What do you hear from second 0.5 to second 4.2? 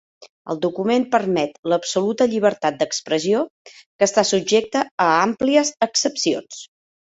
El document permet l'absoluta llibertat d'expressió que